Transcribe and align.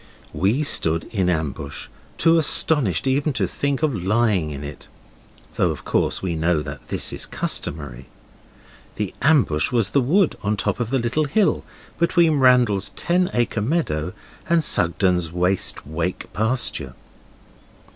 We 0.33 0.63
stood 0.63 1.03
in 1.11 1.29
ambush, 1.29 1.87
too 2.17 2.39
astonished 2.39 3.05
even 3.05 3.33
to 3.33 3.45
think 3.45 3.83
of 3.83 3.93
lying 3.93 4.49
in 4.49 4.63
it, 4.63 4.87
though 5.53 5.69
of 5.69 5.85
course 5.85 6.23
we 6.23 6.33
know 6.33 6.63
that 6.63 6.87
this 6.87 7.13
is 7.13 7.27
customary. 7.27 8.07
The 8.95 9.13
ambush 9.21 9.71
was 9.71 9.91
the 9.91 10.01
wood 10.01 10.35
on 10.41 10.57
top 10.57 10.79
of 10.79 10.89
the 10.89 10.97
little 10.97 11.25
hill, 11.25 11.63
between 11.99 12.39
Randall's 12.39 12.89
ten 12.95 13.29
acre 13.31 13.61
meadow 13.61 14.13
and 14.49 14.63
Sugden's 14.63 15.31
Waste 15.31 15.85
Wake 15.85 16.33
pasture. 16.33 16.95